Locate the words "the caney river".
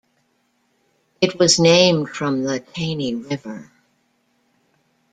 2.41-3.71